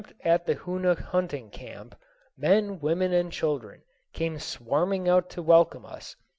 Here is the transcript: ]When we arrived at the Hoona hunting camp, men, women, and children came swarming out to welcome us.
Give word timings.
]When 0.01 0.07
we 0.07 0.13
arrived 0.31 0.41
at 0.41 0.45
the 0.47 0.55
Hoona 0.55 0.95
hunting 0.99 1.51
camp, 1.51 1.95
men, 2.35 2.79
women, 2.79 3.13
and 3.13 3.31
children 3.31 3.83
came 4.13 4.39
swarming 4.39 5.07
out 5.07 5.29
to 5.29 5.43
welcome 5.43 5.85
us. 5.85 6.15